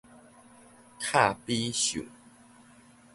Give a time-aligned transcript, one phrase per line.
[0.99, 2.07] 卡比獸